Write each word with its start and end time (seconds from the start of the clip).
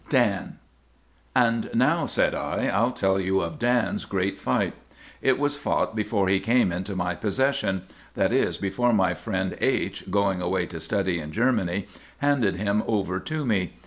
DAN. 0.09 0.57
"And 1.35 1.69
now," 1.75 2.07
said 2.07 2.33
I, 2.33 2.65
"I'll 2.69 2.89
tell 2.89 3.19
you 3.19 3.41
of 3.41 3.59
Dan's 3.59 4.05
great 4.05 4.39
fight. 4.39 4.73
It 5.21 5.37
was 5.37 5.55
fought 5.57 5.95
before 5.95 6.27
he 6.27 6.39
came 6.39 6.71
into 6.71 6.95
my 6.95 7.13
possession; 7.13 7.83
that 8.15 8.33
is, 8.33 8.57
before 8.57 8.93
my 8.93 9.13
friend 9.13 9.55
H——, 9.61 10.05
going 10.09 10.41
away 10.41 10.65
to 10.65 10.79
study 10.79 11.19
in 11.19 11.31
Germany, 11.31 11.85
handed 12.17 12.55
him 12.55 12.81
over 12.87 13.19
to 13.19 13.45
me. 13.45 13.73